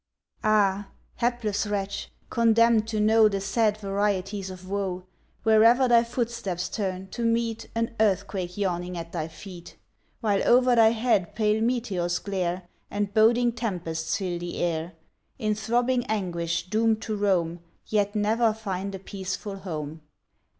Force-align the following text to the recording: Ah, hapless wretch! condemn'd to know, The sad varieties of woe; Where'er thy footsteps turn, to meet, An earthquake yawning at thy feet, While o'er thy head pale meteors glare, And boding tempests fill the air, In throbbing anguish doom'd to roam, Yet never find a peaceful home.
Ah, 0.43 0.87
hapless 1.17 1.67
wretch! 1.67 2.09
condemn'd 2.31 2.87
to 2.87 2.99
know, 2.99 3.29
The 3.29 3.39
sad 3.39 3.77
varieties 3.77 4.49
of 4.49 4.67
woe; 4.67 5.03
Where'er 5.43 5.87
thy 5.87 6.03
footsteps 6.03 6.69
turn, 6.69 7.05
to 7.09 7.21
meet, 7.23 7.69
An 7.75 7.93
earthquake 7.99 8.57
yawning 8.57 8.97
at 8.97 9.11
thy 9.11 9.27
feet, 9.27 9.77
While 10.19 10.41
o'er 10.41 10.75
thy 10.75 10.89
head 10.89 11.35
pale 11.35 11.61
meteors 11.61 12.17
glare, 12.17 12.63
And 12.89 13.13
boding 13.13 13.51
tempests 13.51 14.17
fill 14.17 14.39
the 14.39 14.57
air, 14.57 14.93
In 15.37 15.53
throbbing 15.53 16.03
anguish 16.07 16.65
doom'd 16.67 16.99
to 17.03 17.15
roam, 17.15 17.59
Yet 17.85 18.15
never 18.15 18.53
find 18.55 18.95
a 18.95 18.99
peaceful 18.99 19.57
home. 19.57 20.01